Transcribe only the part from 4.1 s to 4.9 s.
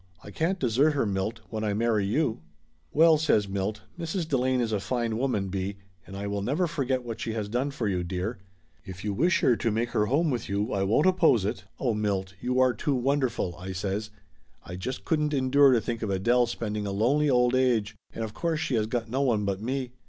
Delane is a